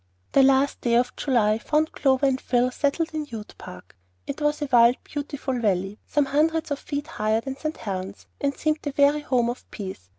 The 0.31 0.41
last 0.41 0.81
day 0.81 0.95
of 0.95 1.15
July 1.15 1.59
found 1.59 1.91
Clover 1.91 2.25
and 2.25 2.41
Phil 2.41 2.71
settled 2.71 3.13
in 3.13 3.25
the 3.25 3.29
Ute 3.37 3.53
Park. 3.59 3.95
It 4.25 4.41
was 4.41 4.59
a 4.59 4.69
wild 4.71 4.95
and 4.95 5.03
beautiful 5.03 5.59
valley, 5.59 5.99
some 6.07 6.25
hundreds 6.25 6.71
of 6.71 6.79
feet 6.79 7.05
higher 7.05 7.39
than 7.41 7.55
St. 7.55 7.77
Helen's, 7.77 8.25
and 8.41 8.57
seemed 8.57 8.79
the 8.81 8.93
very 8.93 9.21
home 9.21 9.47
of 9.51 9.69
peace. 9.69 10.09